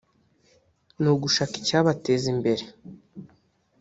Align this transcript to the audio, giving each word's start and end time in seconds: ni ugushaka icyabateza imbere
ni 1.01 1.09
ugushaka 1.13 1.53
icyabateza 1.61 2.25
imbere 2.33 2.63